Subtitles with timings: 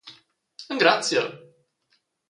[0.75, 1.31] Engraziel.